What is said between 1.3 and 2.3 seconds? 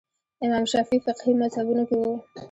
مذهبونو کې وو